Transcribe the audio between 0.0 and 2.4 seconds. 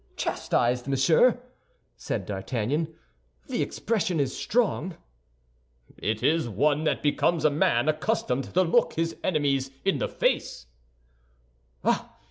"Chastised, Monsieur!" said